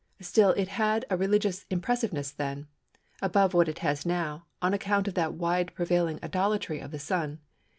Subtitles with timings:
[0.19, 2.65] Still it had a religious impressiveness then,
[3.21, 7.39] above what it has now, on account of that wide prevailing idolatry of the Sun.